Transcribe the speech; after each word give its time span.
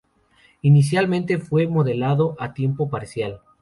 Inicialmente, 0.63 1.37
fue 1.37 1.67
modelo 1.67 2.35
a 2.39 2.55
tiempo 2.55 2.89
parcial. 2.89 3.39